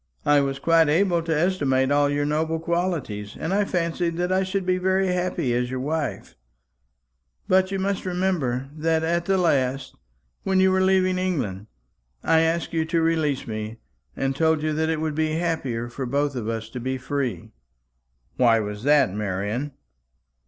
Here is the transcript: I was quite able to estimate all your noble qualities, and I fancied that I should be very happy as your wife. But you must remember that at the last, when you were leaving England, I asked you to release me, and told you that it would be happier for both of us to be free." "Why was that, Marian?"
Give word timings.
I 0.25 0.41
was 0.41 0.57
quite 0.57 0.89
able 0.89 1.21
to 1.21 1.39
estimate 1.39 1.91
all 1.91 2.09
your 2.09 2.25
noble 2.25 2.59
qualities, 2.59 3.37
and 3.39 3.53
I 3.53 3.65
fancied 3.65 4.17
that 4.17 4.31
I 4.31 4.41
should 4.41 4.65
be 4.65 4.79
very 4.79 5.09
happy 5.09 5.53
as 5.53 5.69
your 5.69 5.79
wife. 5.79 6.35
But 7.47 7.69
you 7.69 7.77
must 7.77 8.03
remember 8.03 8.67
that 8.75 9.03
at 9.03 9.25
the 9.25 9.37
last, 9.37 9.93
when 10.41 10.59
you 10.59 10.71
were 10.71 10.81
leaving 10.81 11.19
England, 11.19 11.67
I 12.23 12.39
asked 12.39 12.73
you 12.73 12.83
to 12.85 12.99
release 12.99 13.45
me, 13.45 13.77
and 14.15 14.35
told 14.35 14.63
you 14.63 14.73
that 14.73 14.89
it 14.89 14.99
would 15.01 15.13
be 15.13 15.33
happier 15.33 15.87
for 15.87 16.07
both 16.07 16.35
of 16.35 16.49
us 16.49 16.67
to 16.69 16.79
be 16.79 16.97
free." 16.97 17.51
"Why 18.37 18.59
was 18.59 18.81
that, 18.85 19.13
Marian?" 19.13 19.73